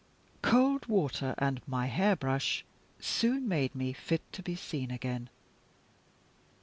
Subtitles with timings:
[0.41, 2.65] Cold water and my hairbrush
[2.99, 5.29] soon made me fit to be seen again.